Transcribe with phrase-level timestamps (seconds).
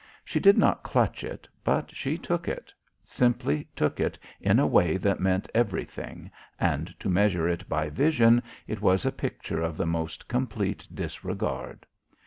[0.25, 4.97] She did not clutch it, but she took it simply took it in a way
[4.97, 9.85] that meant everything, and, to measure it by vision, it was a picture of the
[9.85, 11.85] most complete disregard.